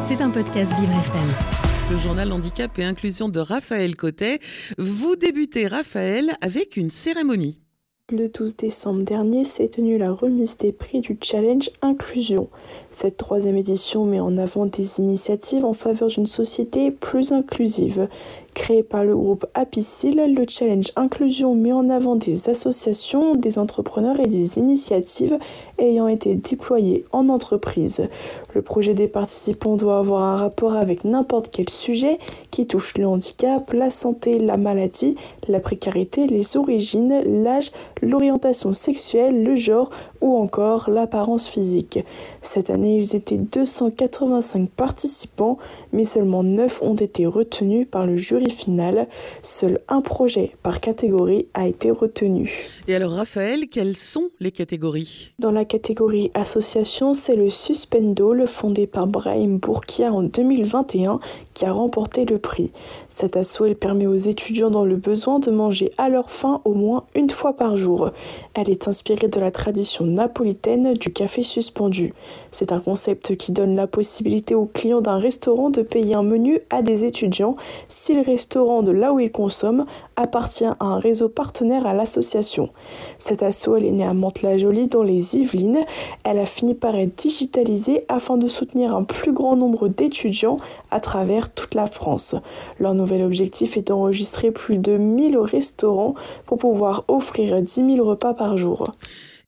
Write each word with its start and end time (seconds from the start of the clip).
C'est 0.00 0.22
un 0.22 0.30
podcast 0.30 0.72
Vivre 0.78 0.92
FM. 0.92 1.28
Le 1.90 1.98
journal 1.98 2.32
Handicap 2.32 2.78
et 2.78 2.84
Inclusion 2.84 3.28
de 3.28 3.40
Raphaël 3.40 3.94
Cotet. 3.94 4.38
Vous 4.78 5.16
débutez, 5.16 5.66
Raphaël, 5.66 6.32
avec 6.40 6.78
une 6.78 6.88
cérémonie. 6.88 7.58
Le 8.10 8.30
12 8.30 8.56
décembre 8.56 9.02
dernier 9.02 9.44
s'est 9.44 9.68
tenue 9.68 9.98
la 9.98 10.12
remise 10.12 10.56
des 10.56 10.72
prix 10.72 11.02
du 11.02 11.18
Challenge 11.20 11.68
Inclusion. 11.82 12.48
Cette 12.90 13.18
troisième 13.18 13.58
édition 13.58 14.06
met 14.06 14.20
en 14.20 14.38
avant 14.38 14.64
des 14.64 14.98
initiatives 14.98 15.66
en 15.66 15.74
faveur 15.74 16.08
d'une 16.08 16.24
société 16.24 16.90
plus 16.90 17.32
inclusive. 17.32 18.08
Créé 18.58 18.82
par 18.82 19.04
le 19.04 19.16
groupe 19.16 19.46
Apicil, 19.54 20.16
le 20.16 20.44
Challenge 20.48 20.90
Inclusion 20.96 21.54
met 21.54 21.70
en 21.70 21.88
avant 21.88 22.16
des 22.16 22.50
associations, 22.50 23.36
des 23.36 23.56
entrepreneurs 23.56 24.18
et 24.18 24.26
des 24.26 24.58
initiatives 24.58 25.38
ayant 25.78 26.08
été 26.08 26.34
déployées 26.34 27.04
en 27.12 27.28
entreprise. 27.28 28.08
Le 28.54 28.62
projet 28.62 28.94
des 28.94 29.06
participants 29.06 29.76
doit 29.76 29.98
avoir 29.98 30.24
un 30.24 30.36
rapport 30.36 30.74
avec 30.74 31.04
n'importe 31.04 31.50
quel 31.52 31.70
sujet 31.70 32.18
qui 32.50 32.66
touche 32.66 32.98
le 32.98 33.06
handicap, 33.06 33.72
la 33.72 33.90
santé, 33.90 34.40
la 34.40 34.56
maladie, 34.56 35.14
la 35.46 35.60
précarité, 35.60 36.26
les 36.26 36.56
origines, 36.56 37.22
l'âge, 37.24 37.70
l'orientation 38.02 38.72
sexuelle, 38.72 39.44
le 39.44 39.54
genre 39.54 39.88
ou 40.20 40.36
encore 40.36 40.90
l'apparence 40.90 41.48
physique. 41.48 42.00
Cette 42.42 42.70
année, 42.70 42.96
ils 42.96 43.14
étaient 43.14 43.38
285 43.38 44.68
participants, 44.70 45.58
mais 45.92 46.04
seulement 46.04 46.42
9 46.42 46.82
ont 46.82 46.96
été 46.96 47.24
retenus 47.24 47.86
par 47.88 48.04
le 48.04 48.16
jury 48.16 48.47
final. 48.50 49.08
Seul 49.42 49.80
un 49.88 50.00
projet 50.00 50.52
par 50.62 50.80
catégorie 50.80 51.46
a 51.54 51.66
été 51.68 51.90
retenu. 51.90 52.68
Et 52.86 52.94
alors, 52.94 53.12
Raphaël, 53.12 53.68
quelles 53.68 53.96
sont 53.96 54.30
les 54.40 54.52
catégories? 54.52 55.32
Dans 55.38 55.52
la 55.52 55.64
catégorie 55.64 56.30
association, 56.34 57.14
c'est 57.14 57.36
le 57.36 57.50
Suspendo, 57.50 58.32
le 58.32 58.46
fondé 58.46 58.86
par 58.86 59.06
Brahim 59.06 59.58
Bourkia 59.58 60.12
en 60.12 60.22
2021, 60.22 61.20
qui 61.54 61.64
a 61.64 61.72
remporté 61.72 62.24
le 62.24 62.38
prix. 62.38 62.72
Cet 63.20 63.36
assaut 63.36 63.74
permet 63.74 64.06
aux 64.06 64.14
étudiants 64.14 64.70
dans 64.70 64.84
le 64.84 64.94
besoin 64.94 65.40
de 65.40 65.50
manger 65.50 65.90
à 65.98 66.08
leur 66.08 66.30
faim 66.30 66.60
au 66.64 66.72
moins 66.72 67.02
une 67.16 67.30
fois 67.30 67.52
par 67.52 67.76
jour. 67.76 68.12
Elle 68.54 68.70
est 68.70 68.86
inspirée 68.86 69.26
de 69.26 69.40
la 69.40 69.50
tradition 69.50 70.06
napolitaine 70.06 70.94
du 70.94 71.12
café 71.12 71.42
suspendu. 71.42 72.14
C'est 72.52 72.70
un 72.70 72.78
concept 72.78 73.34
qui 73.34 73.50
donne 73.50 73.74
la 73.74 73.88
possibilité 73.88 74.54
aux 74.54 74.66
clients 74.66 75.00
d'un 75.00 75.18
restaurant 75.18 75.68
de 75.68 75.82
payer 75.82 76.14
un 76.14 76.22
menu 76.22 76.60
à 76.70 76.80
des 76.80 77.04
étudiants 77.04 77.56
si 77.88 78.14
le 78.14 78.20
restaurant 78.20 78.84
de 78.84 78.92
là 78.92 79.12
où 79.12 79.18
ils 79.18 79.32
consomment 79.32 79.86
appartient 80.18 80.64
à 80.64 80.76
un 80.80 80.98
réseau 80.98 81.28
partenaire 81.28 81.86
à 81.86 81.94
l'association. 81.94 82.70
Cet 83.18 83.42
assaut 83.42 83.76
est 83.76 83.90
née 83.90 84.04
à 84.04 84.14
Mantes-la-Jolie 84.14 84.88
dans 84.88 85.02
les 85.02 85.36
Yvelines. 85.36 85.84
Elle 86.24 86.38
a 86.38 86.46
fini 86.46 86.74
par 86.74 86.96
être 86.96 87.14
digitalisée 87.14 88.04
afin 88.08 88.36
de 88.36 88.48
soutenir 88.48 88.94
un 88.94 89.04
plus 89.04 89.32
grand 89.32 89.56
nombre 89.56 89.88
d'étudiants 89.88 90.58
à 90.90 91.00
travers 91.00 91.54
toute 91.54 91.74
la 91.74 91.86
France. 91.86 92.34
Leur 92.80 92.94
nouvel 92.94 93.22
objectif 93.22 93.76
est 93.76 93.88
d'enregistrer 93.88 94.50
plus 94.50 94.78
de 94.78 94.96
1000 94.96 95.38
restaurants 95.38 96.14
pour 96.46 96.58
pouvoir 96.58 97.04
offrir 97.08 97.62
10 97.62 97.94
000 97.94 98.04
repas 98.04 98.34
par 98.34 98.56
jour. 98.56 98.92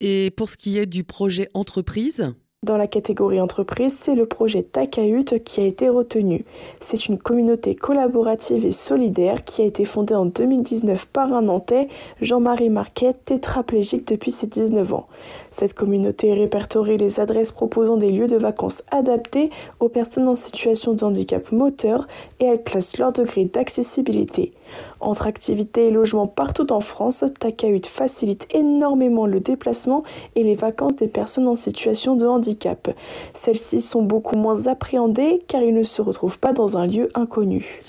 Et 0.00 0.30
pour 0.30 0.48
ce 0.48 0.56
qui 0.56 0.78
est 0.78 0.86
du 0.86 1.04
projet 1.04 1.48
entreprise 1.54 2.34
dans 2.62 2.76
la 2.76 2.86
catégorie 2.86 3.40
entreprise, 3.40 3.98
c'est 4.00 4.14
le 4.14 4.26
projet 4.26 4.62
Takahut 4.62 5.42
qui 5.44 5.60
a 5.60 5.64
été 5.64 5.88
retenu. 5.88 6.44
C'est 6.80 7.06
une 7.06 7.18
communauté 7.18 7.74
collaborative 7.74 8.64
et 8.64 8.72
solidaire 8.72 9.44
qui 9.44 9.62
a 9.62 9.66
été 9.66 9.84
fondée 9.84 10.14
en 10.14 10.26
2019 10.26 11.06
par 11.06 11.32
un 11.32 11.42
Nantais, 11.42 11.88
Jean-Marie 12.20 12.70
Marquet, 12.70 13.12
tétraplégique 13.12 14.06
depuis 14.08 14.30
ses 14.30 14.46
19 14.46 14.94
ans. 14.94 15.06
Cette 15.50 15.74
communauté 15.74 16.34
répertorie 16.34 16.96
les 16.96 17.20
adresses 17.20 17.52
proposant 17.52 17.98
des 17.98 18.10
lieux 18.10 18.26
de 18.26 18.36
vacances 18.36 18.82
adaptés 18.90 19.50
aux 19.78 19.88
personnes 19.88 20.28
en 20.28 20.34
situation 20.34 20.94
de 20.94 21.04
handicap 21.04 21.52
moteur 21.52 22.08
et 22.40 22.46
elle 22.46 22.62
classe 22.64 22.98
leur 22.98 23.12
degré 23.12 23.44
d'accessibilité. 23.44 24.50
Entre 25.00 25.26
activités 25.26 25.88
et 25.88 25.90
logements 25.90 26.26
partout 26.26 26.72
en 26.72 26.80
France, 26.80 27.24
Takahut 27.38 27.84
facilite 27.84 28.48
énormément 28.54 29.26
le 29.26 29.40
déplacement 29.40 30.02
et 30.34 30.42
les 30.42 30.54
vacances 30.54 30.96
des 30.96 31.08
personnes 31.08 31.48
en 31.48 31.56
situation 31.56 32.16
de 32.16 32.26
handicap. 32.26 32.88
Celles-ci 33.34 33.80
sont 33.80 34.02
beaucoup 34.02 34.36
moins 34.36 34.66
appréhendées 34.66 35.38
car 35.46 35.62
ils 35.62 35.74
ne 35.74 35.82
se 35.82 36.00
retrouvent 36.02 36.38
pas 36.38 36.52
dans 36.52 36.76
un 36.76 36.86
lieu 36.86 37.08
inconnu. 37.14 37.80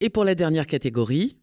Et 0.00 0.10
pour 0.10 0.24
la 0.24 0.34
dernière 0.34 0.66
catégorie 0.66 1.36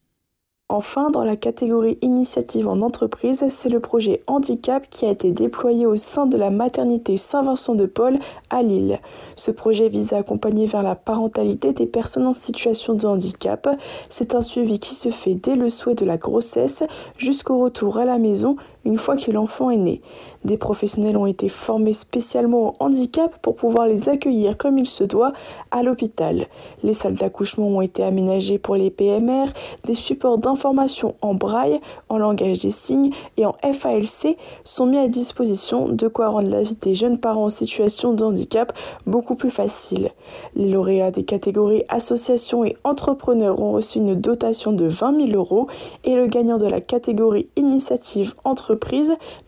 Enfin, 0.68 1.12
dans 1.12 1.24
la 1.24 1.36
catégorie 1.36 2.00
initiative 2.02 2.68
en 2.68 2.81
entreprise, 2.81 3.46
c'est 3.50 3.70
le 3.70 3.80
projet 3.80 4.24
Handicap 4.26 4.90
qui 4.90 5.06
a 5.06 5.12
été 5.12 5.31
déployé 5.31 5.86
au 5.86 5.96
sein 5.96 6.26
de 6.26 6.38
la 6.38 6.50
maternité 6.50 7.18
Saint-Vincent 7.18 7.76
de 7.76 7.86
Paul 7.86 8.18
à 8.50 8.64
Lille. 8.64 9.00
Ce 9.36 9.52
projet 9.52 9.90
vise 9.90 10.14
à 10.14 10.18
accompagner 10.18 10.66
vers 10.66 10.81
la 10.81 10.96
parentalité 10.96 11.72
des 11.72 11.86
personnes 11.86 12.26
en 12.26 12.34
situation 12.34 12.96
de 12.96 13.06
handicap. 13.06 13.70
C'est 14.09 14.34
un 14.34 14.42
suivi 14.42 14.80
qui 14.80 14.96
se 14.96 15.09
fait 15.09 15.36
dès 15.36 15.56
le 15.56 15.70
souhait 15.70 15.94
de 15.94 16.03
la 16.03 16.18
grossesse 16.18 16.82
jusqu'au 17.16 17.59
retour 17.59 18.00
à 18.00 18.06
la 18.06 18.18
maison 18.18 18.56
une 18.85 18.97
fois 18.97 19.18
que 19.18 19.31
l'enfant 19.31 19.72
est 19.72 19.78
né. 19.78 20.01
Des 20.46 20.57
professionnels 20.57 21.18
ont 21.18 21.25
été 21.25 21.50
formés 21.50 21.91
spécialement 21.91 22.69
au 22.69 22.73
handicap 22.79 23.35
pour 23.41 23.56
pouvoir 23.56 23.88
les 23.88 24.09
accueillir 24.09 24.57
comme 24.57 24.78
il 24.78 24.85
se 24.85 25.03
doit 25.03 25.31
à 25.72 25.81
l'hôpital. 25.81 26.46
Les 26.84 26.94
salles 26.94 27.16
d'accouchement 27.16 27.68
ont 27.68 27.81
été 27.81 28.03
aménagées 28.03 28.59
pour 28.59 28.75
les 28.75 28.91
PMR, 28.91 29.46
des 29.85 29.96
supports 29.96 30.38
d'information 30.38 31.16
en 31.22 31.34
braille, 31.34 31.81
en 32.09 32.19
langage 32.19 32.59
des 32.59 32.72
signes 32.72 33.09
et 33.38 33.46
en 33.46 33.56
FALC 33.63 34.38
sont 34.63 34.85
mis 34.85 35.00
à 35.00 35.07
disposition 35.07 35.90
de 35.90 36.07
quoi 36.07 36.28
rendre 36.28 36.52
la 36.52 36.62
vie 36.62 36.78
des 36.79 36.94
jeunes 36.94 37.17
parents 37.17 37.46
en 37.46 37.50
situation 37.50 38.13
de 38.13 38.23
handicap 38.23 38.72
beaucoup 39.07 39.35
plus 39.35 39.50
facile. 39.50 40.12
Les 40.56 40.69
lauréats 40.69 41.12
des 41.12 41.23
catégories 41.23 41.84
associations 41.90 42.63
et 42.63 42.78
entrepreneurs 42.84 43.59
ont 43.59 43.72
reçu 43.72 43.97
une 43.97 44.13
dotation 44.13 44.73
de 44.73 44.85
20 44.85 45.28
000 45.31 45.40
euros 45.40 45.67
et 46.03 46.16
le 46.16 46.28
gagnant 46.28 46.59
de 46.59 46.67
la 46.67 46.81
catégorie 46.81 47.50
initiative 47.56 48.35
entreprise 48.44 48.75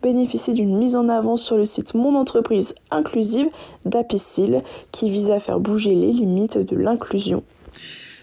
bénéficie 0.02 0.54
d'une 0.54 0.78
mise 0.78 0.96
en 0.96 1.10
avant 1.10 1.36
sur 1.36 1.58
le 1.58 1.66
site 1.66 1.94
Mon 1.94 2.16
entreprise 2.16 2.76
inclusive 2.92 3.50
d'Apicil 3.86 4.62
qui 4.92 5.10
vise 5.10 5.32
à 5.32 5.40
faire 5.40 5.60
bouger 5.60 5.94
les 5.94 6.12
limites 6.12 6.58
de 6.58 6.78
l'inclusion. 6.78 7.44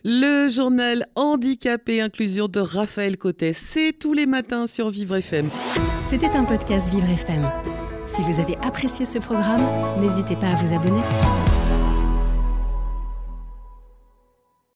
Le 0.04 0.50
journal 0.50 1.06
Handicap 1.14 1.88
et 1.88 2.02
Inclusion 2.02 2.46
de 2.46 2.60
Raphaël 2.60 3.16
Cotet, 3.16 3.54
c'est 3.54 3.94
tous 3.98 4.12
les 4.12 4.26
matins 4.26 4.66
sur 4.66 4.90
Vivre 4.90 5.16
FM. 5.16 5.48
C'était 6.06 6.28
un 6.28 6.44
podcast 6.44 6.90
Vivre 6.90 7.08
FM. 7.08 7.42
Si 8.04 8.20
vous 8.22 8.38
avez 8.38 8.56
apprécié 8.62 9.06
ce 9.06 9.18
programme, 9.18 9.62
n'hésitez 10.00 10.36
pas 10.36 10.48
à 10.48 10.56
vous 10.56 10.74
abonner. 10.74 11.00